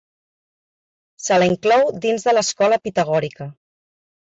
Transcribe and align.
Se 1.27 1.39
la 1.43 1.49
inclou 1.51 1.87
dins 2.09 2.29
de 2.31 2.37
l'escola 2.39 2.85
pitagòrica. 2.89 3.53